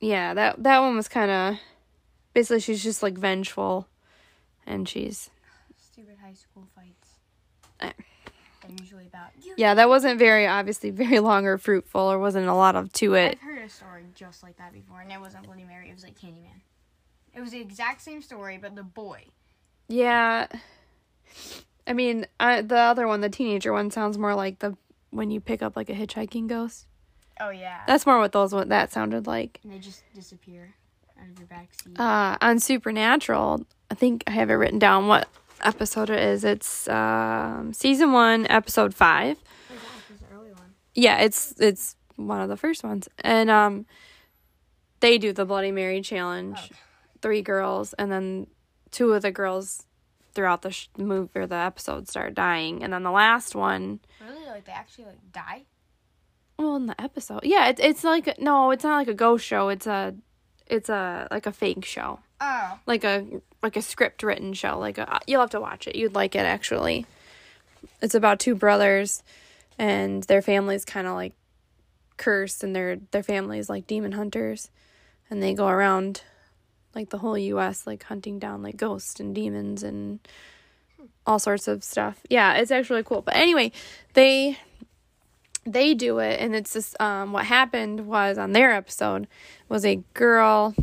[0.00, 1.58] Yeah, that that one was kind of,
[2.32, 3.88] basically she's just like vengeful,
[4.66, 5.30] and she's
[5.76, 7.18] Stupid high school fights.
[7.80, 7.92] Eh.
[8.78, 12.76] Usually about yeah, that wasn't very obviously very long or fruitful or wasn't a lot
[12.76, 13.38] of to it.
[13.40, 15.88] I've heard a story just like that before, and it wasn't Bloody Mary.
[15.90, 16.60] It was like Candyman.
[17.34, 19.24] It was the exact same story, but the boy.
[19.88, 20.46] Yeah.
[21.86, 24.76] I mean, I, the other one, the teenager one, sounds more like the
[25.10, 26.86] when you pick up like a hitchhiking ghost.
[27.40, 27.80] Oh yeah.
[27.86, 29.60] That's more what those what that sounded like.
[29.62, 30.74] and they just disappear
[31.20, 31.98] out of your backseat.
[31.98, 35.28] Uh, on Supernatural, I think I have it written down what
[35.62, 36.44] episode it is.
[36.44, 39.36] It's um, season one, episode five.
[39.70, 40.74] oh gosh, it was early one.
[40.94, 43.86] Yeah, it's it's one of the first ones, and um,
[45.00, 46.58] they do the Bloody Mary challenge.
[46.58, 46.74] Okay.
[47.22, 48.46] Three girls, and then
[48.90, 49.84] two of the girls
[50.32, 54.00] throughout the sh- movie or the episode start dying, and then the last one.
[54.26, 54.46] Really?
[54.46, 55.64] Like they actually like die?
[56.58, 59.68] Well, in the episode, yeah, it's it's like no, it's not like a ghost show.
[59.68, 60.14] It's a,
[60.66, 62.78] it's a like a fake show, Oh.
[62.86, 63.26] like a
[63.62, 64.78] like a script written show.
[64.78, 65.96] Like a, you'll have to watch it.
[65.96, 67.06] You'd like it actually.
[68.00, 69.22] It's about two brothers,
[69.78, 71.34] and their family's kind of like
[72.16, 74.70] cursed, and their their family's like demon hunters,
[75.28, 76.22] and they go around
[76.94, 77.86] like the whole U.S.
[77.86, 80.20] like hunting down like ghosts and demons and
[81.26, 82.20] all sorts of stuff.
[82.28, 83.22] Yeah, it's actually cool.
[83.22, 83.72] But anyway,
[84.14, 84.58] they
[85.66, 89.28] they do it and it's just um what happened was on their episode
[89.68, 90.74] was a girl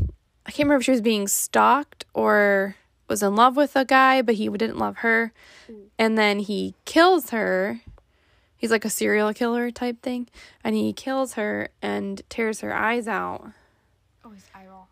[0.47, 2.75] I can't remember if she was being stalked or
[3.09, 5.33] was in love with a guy, but he didn't love her.
[5.69, 5.75] Mm.
[5.99, 7.81] And then he kills her.
[8.55, 10.27] He's like a serial killer type thing.
[10.63, 13.51] And he kills her and tears her eyes out.
[14.23, 14.87] Oh, his eyeballs.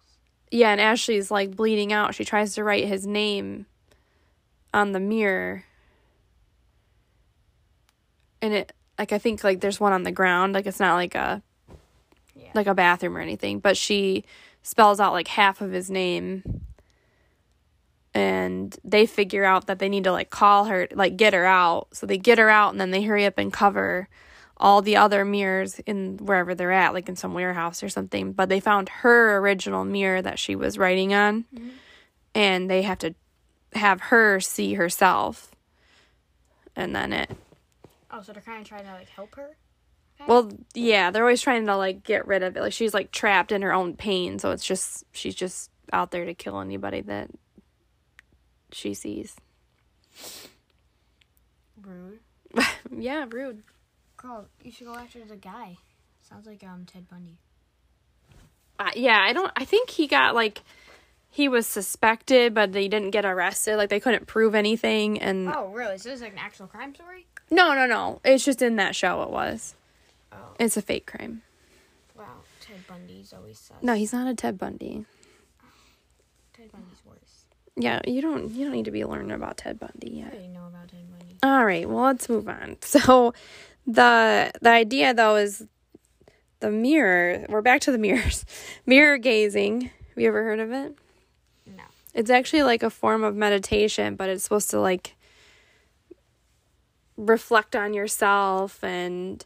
[0.52, 3.66] Yeah, and as she's like bleeding out, she tries to write his name
[4.74, 5.64] on the mirror.
[8.42, 11.16] And it like I think like there's one on the ground, like it's not like
[11.16, 11.42] a
[12.36, 12.52] Yeah.
[12.54, 14.24] like a bathroom or anything, but she
[14.66, 16.62] spells out like half of his name.
[18.14, 21.90] And they figure out that they need to like call her, like get her out.
[21.94, 24.08] So they get her out and then they hurry up and cover
[24.58, 28.32] all the other mirrors in wherever they're at, like in some warehouse or something.
[28.32, 31.70] But they found her original mirror that she was writing on, mm-hmm.
[32.34, 33.16] and they have to
[33.74, 35.52] have her see herself.
[36.74, 37.32] And then it,
[38.16, 39.58] Oh, so they're kind of trying to like help her.
[40.28, 42.62] Well, yeah, they're always trying to like get rid of it.
[42.62, 46.26] Like she's like trapped in her own pain, so it's just she's just out there
[46.26, 47.30] to kill anybody that
[48.72, 49.36] she sees.
[51.82, 52.20] Rude.
[52.92, 53.64] yeah, rude.
[54.18, 55.78] Girl, you should go after the guy.
[56.22, 57.38] Sounds like um Ted Bundy.
[58.80, 59.52] Uh, yeah, I don't.
[59.56, 60.62] I think he got like
[61.30, 63.78] he was suspected, but they didn't get arrested.
[63.78, 65.98] Like they couldn't prove anything, and Oh, really?
[65.98, 67.28] So this is like an actual crime story?
[67.52, 68.22] no, no, no.
[68.26, 69.22] It's just in that show.
[69.24, 69.76] It was.
[70.36, 71.42] Oh, It's a fake crime.
[72.18, 72.26] wow.
[72.62, 73.78] Ted Bundy's always sus.
[73.82, 75.06] No, he's not a Ted Bundy.
[76.54, 77.46] Ted Bundy's worse.
[77.76, 78.52] Yeah, you don't.
[78.52, 80.32] You don't need to be learning about Ted Bundy yet.
[80.32, 81.36] didn't know about Ted Bundy.
[81.44, 82.78] All right, well, let's move on.
[82.82, 83.34] So,
[83.86, 85.66] the the idea though is
[86.62, 87.46] the mirror.
[87.50, 88.46] We're back to the mirrors.
[88.86, 89.82] Mirror gazing.
[89.82, 90.98] Have you ever heard of it?
[91.68, 91.84] No.
[92.14, 95.16] It's actually like a form of meditation, but it's supposed to like
[97.18, 99.46] reflect on yourself and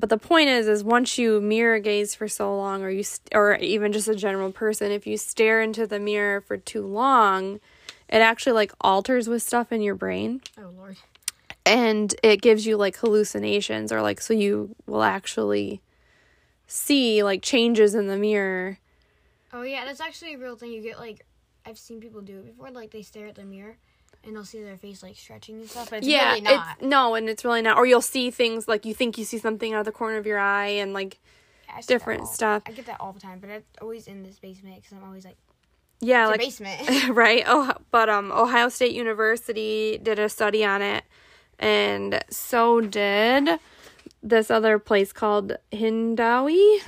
[0.00, 3.28] but the point is is once you mirror gaze for so long or you st-
[3.34, 7.60] or even just a general person if you stare into the mirror for too long
[8.08, 10.96] it actually like alters with stuff in your brain Oh lord.
[11.66, 15.80] and it gives you like hallucinations or like so you will actually
[16.66, 18.78] see like changes in the mirror
[19.52, 20.70] Oh yeah, that's actually a real thing.
[20.70, 21.26] You get like,
[21.66, 22.70] I've seen people do it before.
[22.70, 23.78] Like they stare at the mirror,
[24.24, 25.90] and they'll see their face like stretching and stuff.
[25.90, 26.76] But it's yeah really not.
[26.78, 29.38] it's no and it's really not or you'll see things like you think you see
[29.38, 31.18] something out of the corner of your eye and like
[31.68, 33.66] Yeah, I see that different all- stuff I get that all the time, but it's
[33.80, 35.36] always in this basement because I'm always like,
[36.00, 37.08] yeah like basement.
[37.16, 41.04] right oh but um ohio state university did a study on it
[41.58, 43.58] and so did
[44.22, 46.80] this other place called hindawi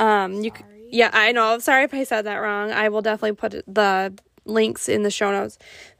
[0.00, 0.88] um you Sorry.
[0.90, 4.88] yeah i know sorry if i said that wrong i will definitely put the links
[4.88, 5.58] in the show notes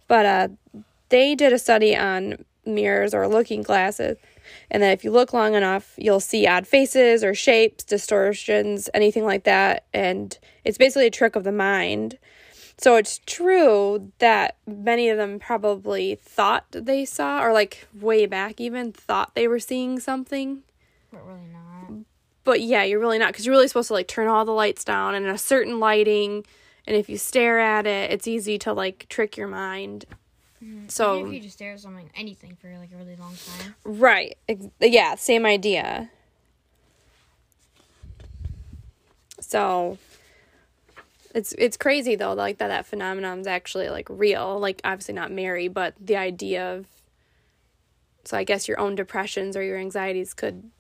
[0.09, 0.49] but uh
[1.09, 4.17] they did a study on mirrors or looking glasses
[4.71, 9.25] and that if you look long enough you'll see odd faces or shapes distortions anything
[9.25, 12.19] like that and it's basically a trick of the mind
[12.79, 18.61] so it's true that many of them probably thought they saw or like way back
[18.61, 20.63] even thought they were seeing something
[21.17, 22.05] but really not.
[22.45, 24.85] but yeah, you're really not because you're really supposed to like turn all the lights
[24.85, 26.45] down and a certain lighting.
[26.87, 30.05] And if you stare at it, it's easy to like trick your mind.
[30.63, 30.89] Mm-hmm.
[30.89, 33.75] So Even if you just stare at something, anything for like a really long time.
[33.85, 34.37] right,
[34.81, 36.11] yeah, same idea.
[39.41, 39.99] So
[41.35, 44.59] it's it's crazy though, like that that phenomenon is actually like real.
[44.59, 46.87] Like obviously not Mary, but the idea of.
[48.25, 50.71] So I guess your own depressions or your anxieties could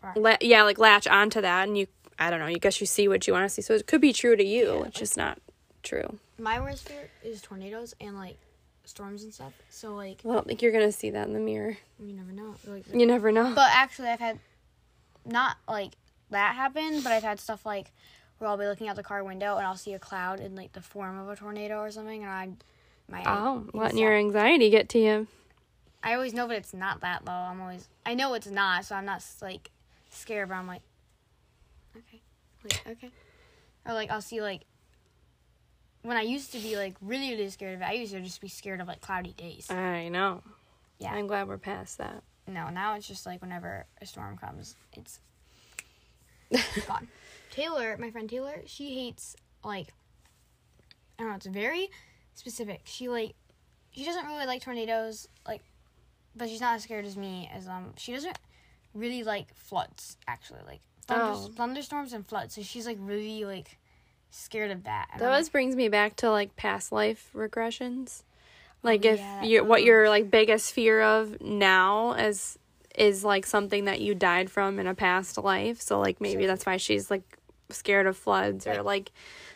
[0.00, 0.16] Right.
[0.16, 3.08] la- yeah, like latch onto that, and you, I don't know, you guess you see
[3.08, 3.62] what you want to see.
[3.62, 4.82] So it could be true to you.
[4.84, 5.38] it's just not
[5.82, 6.18] true.
[6.38, 8.36] My worst fear is tornadoes and like
[8.84, 9.52] storms and stuff.
[9.70, 11.76] So like Well, like you're gonna see that in the mirror.
[12.00, 12.54] you never know.
[12.66, 13.52] Like, You never know.
[13.54, 14.38] but actually, I've had
[15.24, 15.92] not like
[16.30, 17.92] that happen, but I've had stuff like
[18.38, 20.72] where I'll be looking out the car window and I'll see a cloud in like
[20.72, 22.48] the form of a tornado or something, and I
[23.10, 25.26] my oh, letting your anxiety get to you.
[26.02, 27.32] I always know, but it's not that low.
[27.32, 29.70] I'm always I know it's not, so I'm not like
[30.10, 30.82] scared, but I'm like
[32.86, 33.10] okay,
[33.86, 34.62] or like I'll see like.
[36.02, 38.40] When I used to be like really, really scared of it, I used to just
[38.40, 39.68] be scared of like cloudy days.
[39.68, 40.42] I know.
[40.98, 41.12] Yeah.
[41.12, 42.22] I'm glad we're past that.
[42.46, 45.18] no, now it's just like whenever a storm comes, it's
[46.86, 47.08] gone.
[47.50, 49.88] Taylor, my friend Taylor, she hates like
[51.18, 51.88] I don't know, it's very
[52.34, 52.82] specific.
[52.84, 53.34] She like
[53.90, 55.62] she doesn't really like tornadoes, like
[56.36, 58.38] but she's not as scared as me as um she doesn't
[58.94, 61.50] really like floods actually, like thunder, Oh.
[61.56, 62.54] thunderstorms and floods.
[62.54, 63.78] So she's like really like
[64.30, 65.08] scared of that.
[65.18, 68.22] That always brings me back to like past life regressions.
[68.82, 69.84] Like oh, if yeah, you what oh.
[69.84, 72.58] your like biggest fear of now is
[72.94, 75.80] is like something that you died from in a past life.
[75.80, 77.22] So like maybe that's why she's like
[77.70, 79.10] scared of floods or like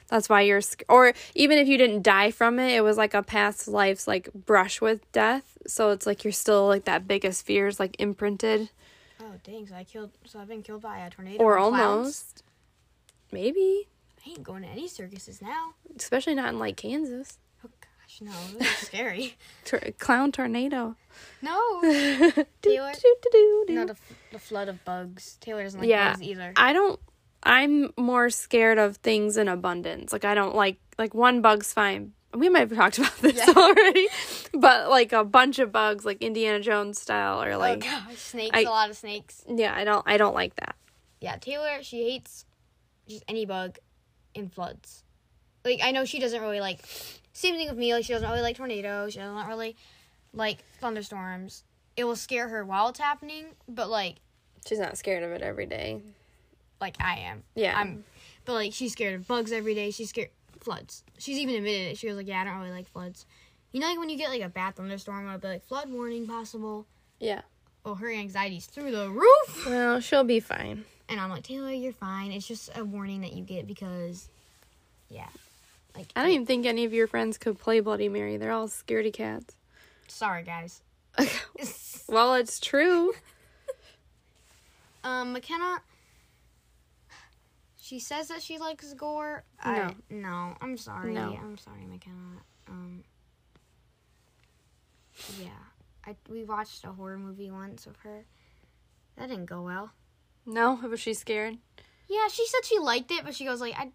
[0.08, 3.14] that's why you're sc- or even if you didn't die from it, it was like
[3.14, 5.56] a past life's like brush with death.
[5.66, 8.70] So it's like you're still like that biggest fear is like imprinted
[9.22, 9.66] Oh dang!
[9.68, 10.10] So I killed.
[10.26, 11.42] So I've been killed by a tornado.
[11.42, 12.42] or almost
[13.30, 13.88] maybe,
[14.26, 15.74] I ain't going to any circuses now.
[15.96, 17.38] especially not in like Kansas.
[17.64, 19.36] Oh gosh, no, this is scary.
[19.64, 20.96] Tor- clown tornado.
[21.40, 21.80] No.
[21.82, 22.44] Taylor.
[22.62, 23.64] Taylor?
[23.68, 25.36] No, the, f- the flood of bugs.
[25.40, 26.10] Taylor doesn't like Yeah.
[26.12, 26.52] bugs either.
[26.56, 26.98] I don't
[27.44, 30.12] I'm more scared of things in abundance.
[30.12, 32.12] Like I don't like like one bug's fine.
[32.34, 33.52] We might have talked about this Yeah.
[33.56, 34.08] already.
[34.54, 38.16] But like a bunch of bugs like Indiana Jones style or oh, like oh gosh,
[38.18, 38.50] snakes.
[38.56, 39.44] I- a lot of snakes.
[39.48, 40.76] yeah, I don't I don't like that.
[41.20, 41.82] Yeah, Taylor.
[41.82, 42.44] She hates
[43.08, 43.78] just any bug
[44.34, 45.04] in floods.
[45.64, 46.80] Like I know she doesn't really like.
[47.34, 47.94] Same thing with me.
[47.94, 49.12] Like she doesn't really like tornadoes.
[49.12, 49.76] She doesn't really
[50.34, 51.64] like thunderstorms.
[51.96, 54.16] It will scare her while it's happening, but like
[54.66, 56.00] She's not scared of it every day.
[56.80, 57.42] like I am.
[57.54, 57.78] Yeah.
[57.78, 58.04] I'm,
[58.44, 59.90] but like she's scared of bugs every day.
[59.90, 60.30] She's scared
[60.62, 61.04] floods.
[61.18, 61.98] She's even admitted it.
[61.98, 63.26] She was like, "Yeah, I don't really like floods."
[63.72, 66.26] You know, like when you get like a bad thunderstorm, it'll be like flood warning
[66.26, 66.86] possible.
[67.20, 67.42] yeah.
[67.84, 69.66] Oh, her anxiety's through the roof.
[69.66, 70.84] Well, she'll be fine.
[71.08, 72.30] And I'm like, Taylor, you're fine.
[72.30, 74.28] It's just a warning that you get because,
[75.08, 75.26] yeah,
[75.96, 78.36] like I don't even think any of your friends could play Bloody Mary.
[78.36, 79.56] They're all scaredy cats.
[80.06, 80.80] sorry guys.
[82.08, 83.12] well, it's true.
[85.04, 85.80] um, McKenna.
[87.92, 89.44] She says that she likes gore.
[89.62, 91.12] I, no, I'm sorry.
[91.12, 91.36] No.
[91.38, 92.40] I'm sorry, McKenna.
[92.66, 93.04] Um,
[95.38, 95.50] yeah,
[96.06, 98.24] I we watched a horror movie once with her.
[99.18, 99.92] That didn't go well.
[100.46, 101.58] No, was she scared?
[102.08, 103.90] Yeah, she said she liked it, but she goes like I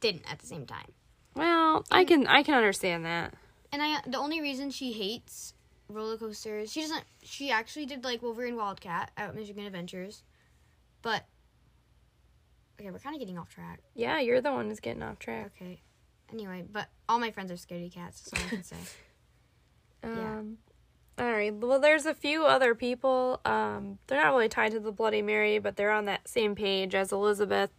[0.00, 0.92] didn't at the same time.
[1.34, 3.32] Well, I can I can understand that.
[3.72, 5.54] And I the only reason she hates
[5.88, 7.04] roller coasters, she doesn't.
[7.22, 10.24] She actually did like Wolverine Wildcat at Michigan Adventures,
[11.00, 11.24] but
[12.78, 13.80] okay, we're kind of getting off track.
[13.94, 15.52] Yeah, you're the one who's getting off track.
[15.56, 15.80] Okay,
[16.32, 18.30] anyway, but all my friends are scaredy cats.
[18.30, 18.76] so I can say.
[20.04, 20.10] Yeah.
[20.10, 20.58] Um,
[21.18, 21.52] all right.
[21.52, 23.40] Well, there's a few other people.
[23.44, 26.94] Um, they're not really tied to the Bloody Mary, but they're on that same page
[26.94, 27.70] as Elizabeth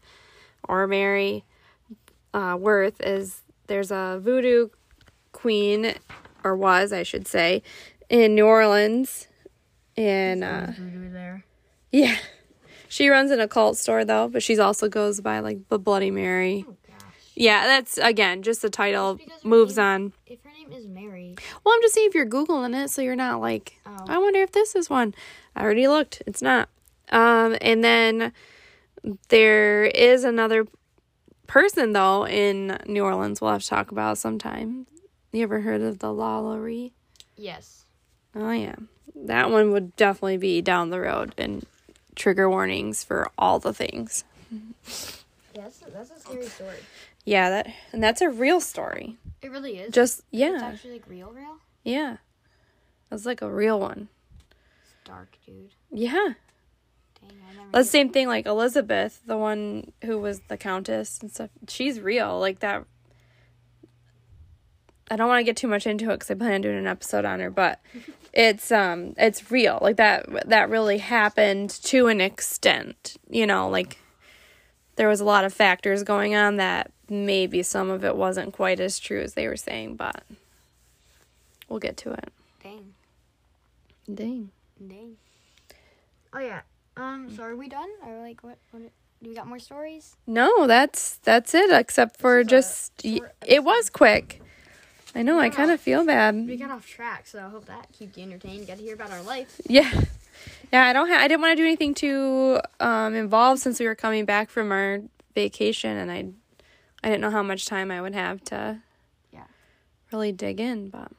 [0.68, 1.46] or Mary
[2.34, 3.00] uh, Worth.
[3.02, 4.68] Is there's a voodoo
[5.32, 5.94] queen,
[6.44, 7.64] or was I should say,
[8.10, 9.28] in New Orleans,
[9.96, 11.46] and uh, voodoo there.
[11.94, 12.18] yeah,
[12.90, 16.66] she runs an occult store though, but she also goes by like the Bloody Mary.
[16.68, 16.98] Oh gosh.
[17.36, 20.14] Yeah, that's again just the title moves name- on.
[20.26, 23.16] If her name is Mary, Well, I'm just saying if you're googling it, so you're
[23.16, 24.06] not like, Oh.
[24.08, 25.16] I wonder if this is one.
[25.56, 26.22] I already looked.
[26.28, 26.68] It's not.
[27.12, 28.34] Um, and then
[29.30, 30.66] there is another
[31.48, 33.42] person though in New Orleans.
[33.42, 34.86] We'll have to talk about sometime.
[35.32, 36.92] You ever heard of the LaLaurie?
[37.38, 37.86] yes.
[38.36, 38.76] Oh yeah,
[39.16, 41.66] that one would definitely be down the road and
[42.16, 44.24] trigger warnings for all the things.
[44.52, 44.60] Yeah,
[45.54, 46.78] that's a, that's a scary story.
[47.26, 49.18] Yeah, that and that's a real story.
[49.42, 49.94] It really is.
[49.94, 50.56] Just yeah.
[50.56, 51.58] it's actually like real, real.
[51.84, 52.18] yeah.
[53.10, 54.08] That's like a real one.
[54.82, 55.74] It's dark, dude.
[55.92, 56.12] Yeah.
[56.12, 56.36] Dang,
[57.50, 57.70] I never.
[57.72, 61.50] That's the same thing like Elizabeth, the one who was the countess and stuff.
[61.68, 62.40] She's real.
[62.40, 62.86] Like that.
[65.10, 66.88] I don't want to get too much into it because I plan on doing an
[66.88, 67.80] episode on her, but
[68.34, 69.80] it's um it's real.
[69.82, 73.18] Like that that really happened to an extent.
[73.30, 73.98] You know, like
[74.96, 78.80] there was a lot of factors going on that maybe some of it wasn't quite
[78.80, 80.24] as true as they were saying, but
[81.68, 82.32] we'll get to it.
[82.62, 82.94] Dang.
[84.14, 84.52] Dang.
[84.86, 85.16] Dang.
[86.34, 86.62] Oh yeah.
[86.98, 87.34] Um.
[87.36, 87.90] So are we done?
[88.06, 88.58] Or like what?
[88.72, 88.84] What?
[89.22, 90.16] Do we got more stories?
[90.28, 91.72] No, that's that's it.
[91.72, 94.42] Except for This is a just y- it was quick.
[95.16, 95.40] I know.
[95.40, 96.36] I kind of feel bad.
[96.36, 98.68] We got off track, so I hope that kept you entertained.
[98.68, 99.60] Got to hear about our life.
[99.68, 99.90] Yeah,
[100.72, 100.86] yeah.
[100.86, 101.08] I don't.
[101.10, 104.50] Ha- I didn't want to do anything too um involved since we were coming back
[104.50, 105.02] from our
[105.36, 106.26] vacation, and I
[107.04, 108.82] I didn't know how much time I would have to
[109.34, 109.46] Yeah.
[110.12, 110.90] really dig in.
[110.90, 111.12] But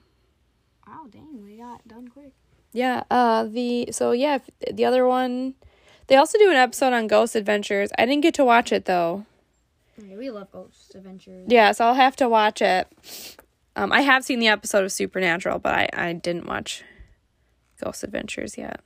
[0.87, 2.33] Wow, dang, we got done quick.
[2.73, 4.39] yeah, uh, the so yeah,
[4.73, 5.55] the other one.
[6.07, 7.91] They also do an episode on Ghost Adventures.
[7.97, 9.27] I didn't get to watch it though.
[9.97, 11.47] We love Ghost Adventures.
[11.49, 12.89] Yeah, so I'll have to watch it.
[13.77, 16.83] Um, I have seen the episode of Supernatural, but I, I didn't watch
[17.83, 18.81] Ghost Adventures yet.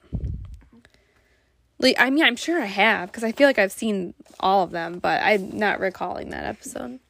[1.79, 4.71] Like, I mean, I'm sure I have because I feel like I've seen all of
[4.71, 7.01] them, but I'm not recalling that episode.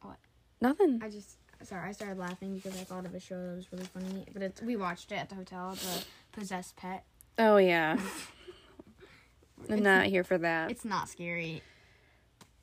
[0.00, 0.16] What?
[0.60, 1.00] Nothing.
[1.02, 3.84] I just sorry, I started laughing because I thought of a show that was really
[3.84, 4.26] funny.
[4.32, 7.04] But it's we watched it at the hotel, the possessed pet.
[7.38, 7.98] Oh yeah.
[9.70, 10.70] I'm not here for that.
[10.70, 11.62] It's not scary.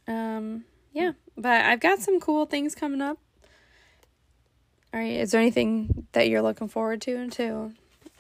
[0.08, 3.18] Um, yeah, but I've got some cool things coming up.
[4.94, 7.72] All right, is there anything that you're looking forward to and to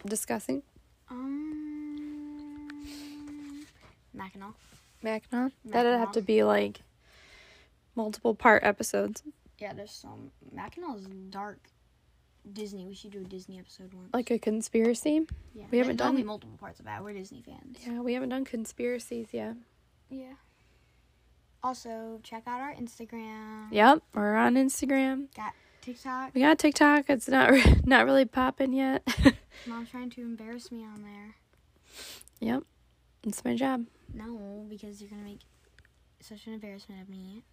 [0.05, 0.63] discussing?
[1.09, 2.85] Um,
[4.13, 4.53] Mackinac.
[5.01, 5.51] Mackinac?
[5.65, 6.81] That'd have to be like
[7.95, 9.21] multiple part episodes,
[9.59, 10.31] Yeah, there's some.
[10.55, 11.59] Mackinac's dark.
[12.53, 12.87] Disney.
[12.87, 14.09] We should do a Disney episode once.
[14.13, 15.27] like a conspiracy.
[15.53, 17.03] yeah, we haven't done- multiple parts of that.
[17.03, 17.77] We're Disney fans.
[17.85, 19.55] Yeah, we haven't done conspiracies yet.
[20.09, 20.33] Yeah.
[21.63, 23.67] Also, check out our Instagram.
[23.71, 25.27] Yep, we're on Instagram.
[25.35, 26.31] Got TikTok.
[26.33, 27.09] We got TikTok.
[27.09, 29.07] It's not re- not really popping yet.
[29.67, 31.35] Mom's trying to embarrass me on there.
[32.39, 32.63] yep,
[33.23, 33.85] it's my job.
[34.13, 35.41] No, because you're gonna make
[36.19, 37.43] such an embarrassment of me.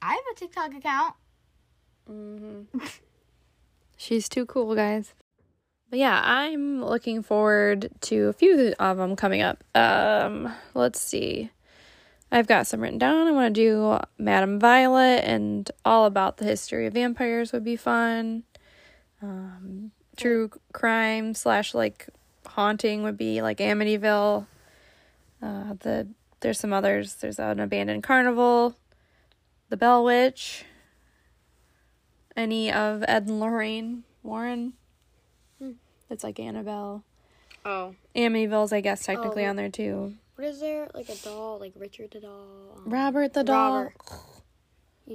[0.00, 1.14] I have a TikTok account.
[2.08, 2.78] Mm-hmm.
[3.96, 5.14] She's too cool, guys.
[5.88, 9.62] But yeah, I'm looking forward to a few of them coming up.
[9.74, 11.50] Um, let's see.
[12.32, 13.28] I've got some written down.
[13.28, 17.76] I want to do Madame Violet and all about the history of vampires would be
[17.76, 18.42] fun.
[19.22, 22.08] Um, true crime slash like
[22.46, 24.46] haunting would be like Amityville.
[25.40, 26.08] Uh, the
[26.40, 27.14] there's some others.
[27.14, 28.76] There's an abandoned carnival,
[29.68, 30.64] the Bell Witch,
[32.36, 34.74] any of Ed and Lorraine Warren.
[36.10, 37.02] It's like Annabelle.
[37.64, 37.94] Oh.
[38.14, 39.50] Amityville's, I guess, technically Oh.
[39.50, 40.14] on there too.
[40.36, 40.88] What is there?
[40.94, 42.74] Like a doll, like Richard the doll.
[42.76, 43.72] um, Robert the doll.
[43.84, 43.94] Robert.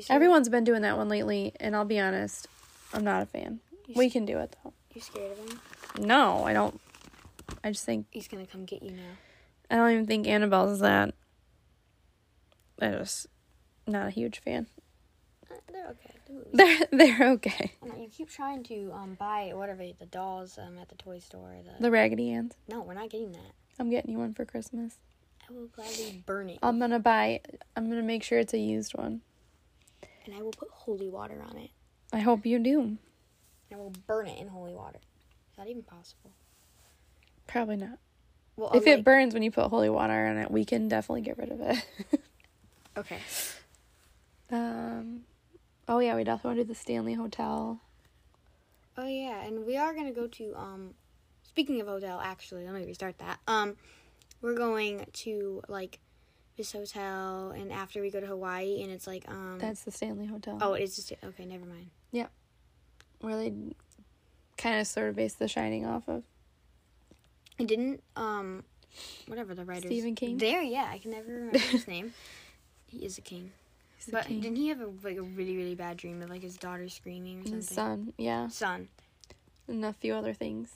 [0.09, 2.47] Everyone's been doing that one lately, and I'll be honest,
[2.93, 3.59] I'm not a fan.
[3.87, 4.73] You We s- can do it though.
[4.93, 5.59] You scared of him?
[6.07, 6.79] No, I don't.
[7.63, 9.11] I just think He's gonna come get you now.
[9.69, 11.13] I don't even think Annabelle's that.
[12.81, 13.27] I just
[13.87, 14.67] not a huge fan.
[15.71, 16.13] They're okay.
[16.53, 17.71] They're they're okay.
[17.83, 21.55] You keep trying to um buy whatever the dolls um at the toy store.
[21.63, 22.53] The, The Raggedy Anns.
[22.67, 23.51] no, we're not getting that.
[23.79, 24.97] I'm getting you one for Christmas.
[25.49, 27.41] I will gladly burn it, I'm gonna buy.
[27.75, 29.21] I'm gonna make sure it's a used one.
[30.25, 31.71] and I will put holy water on it.
[32.13, 32.79] I hope you do.
[32.81, 32.97] And
[33.73, 34.99] I will burn it in holy water.
[35.51, 36.31] Is that even possible?
[37.47, 37.97] Probably not.
[38.57, 41.21] Well, if I'll, it burns when you put holy water on it, we can definitely
[41.21, 41.85] get rid of it.
[42.97, 43.19] okay.
[44.51, 45.23] um.
[45.91, 47.81] Oh yeah, we definitely want to do the Stanley Hotel.
[48.97, 50.93] Oh yeah, and we are gonna go to um.
[51.43, 53.39] Speaking of hotel, actually, let me restart that.
[53.45, 53.75] Um,
[54.41, 55.99] we're going to like
[56.55, 59.57] this hotel, and after we go to Hawaii, and it's like um.
[59.59, 60.57] That's the Stanley Hotel.
[60.61, 61.43] oh, it's just okay.
[61.43, 61.89] Never mind.
[62.13, 62.27] Yeah,
[63.19, 63.51] where they
[64.57, 66.23] kind of sort of base The Shining off of.
[67.59, 68.63] I didn't um,
[69.27, 69.87] whatever the writers.
[69.87, 70.37] Stephen King?
[70.37, 72.13] There, yeah, I can never remember his name.
[72.87, 73.51] He is a king.
[74.09, 74.39] But king.
[74.41, 77.39] didn't he have a like a really really bad dream of like his daughter screaming
[77.39, 77.57] or something?
[77.59, 78.87] His son, yeah, Son.
[79.67, 80.69] and a few other things.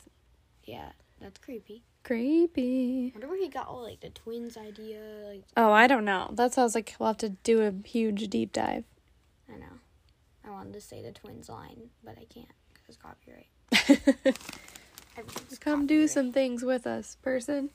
[0.64, 1.84] Yeah, that's creepy.
[2.04, 3.12] Creepy.
[3.14, 5.00] I wonder where he got all like the twins idea.
[5.28, 6.30] Like Oh, I don't know.
[6.34, 8.84] That's how I was like, we'll have to do a huge deep dive.
[9.52, 9.80] I know.
[10.46, 13.48] I wanted to say the twins line, but I can't because copyright.
[15.60, 17.70] Come do some things with us, person.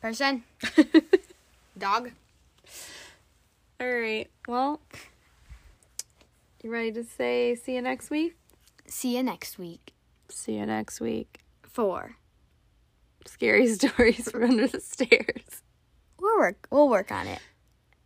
[0.00, 0.44] person.
[1.78, 2.12] Dog.
[3.80, 4.30] All right.
[4.46, 4.80] Well,
[6.62, 8.36] you ready to say see you next week?
[8.86, 9.92] See you next week.
[10.28, 11.40] See you next week.
[11.62, 12.16] Four.
[13.26, 15.62] Scary stories from under the stairs.
[16.20, 16.68] We'll work.
[16.70, 17.40] We'll work on it.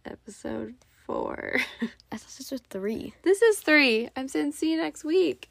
[0.06, 1.56] Episode four.
[1.82, 3.12] I thought this was three.
[3.22, 4.08] This is three.
[4.16, 5.50] I'm saying see you next week.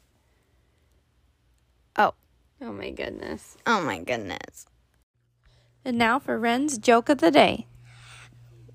[1.96, 2.14] Oh.
[2.60, 3.56] Oh my goodness.
[3.66, 4.66] Oh my goodness.
[5.84, 7.67] And now for Ren's joke of the day.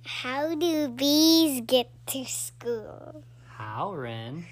[0.05, 3.23] How do bees get to school?
[3.47, 4.45] How, Ren?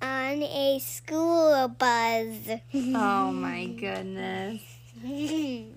[0.00, 2.58] On a school bus.
[2.74, 4.62] Oh my goodness.